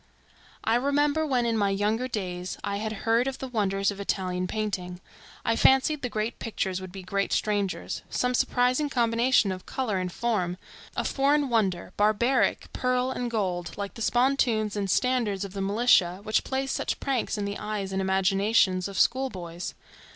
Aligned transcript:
I 0.63 0.77
remember 0.77 1.27
when 1.27 1.45
in 1.45 1.55
my 1.55 1.69
younger 1.69 2.07
days 2.07 2.57
I 2.63 2.77
had 2.77 2.91
heard 3.05 3.27
of 3.27 3.37
the 3.37 3.47
wonders 3.47 3.91
of 3.91 3.99
Italian 3.99 4.47
painting, 4.47 4.99
I 5.45 5.55
fancied 5.55 6.01
the 6.01 6.09
great 6.09 6.39
pictures 6.39 6.81
would 6.81 6.91
be 6.91 7.03
great 7.03 7.31
strangers; 7.31 8.01
some 8.09 8.33
surprising 8.33 8.89
combination 8.89 9.51
of 9.51 9.67
color 9.67 9.99
and 9.99 10.11
form; 10.11 10.57
a 10.97 11.03
foreign 11.03 11.49
wonder, 11.49 11.93
barbaric 11.97 12.73
pearl 12.73 13.11
and 13.11 13.29
gold, 13.29 13.77
like 13.77 13.93
the 13.93 14.01
spontoons 14.01 14.75
and 14.75 14.89
standards 14.89 15.45
of 15.45 15.53
the 15.53 15.61
militia, 15.61 16.21
which 16.23 16.43
play 16.43 16.65
such 16.65 16.99
pranks 16.99 17.37
in 17.37 17.45
the 17.45 17.59
eyes 17.59 17.91
and 17.93 18.01
imaginations 18.01 18.87
of 18.87 18.97
school 18.97 19.29
boys. 19.29 19.75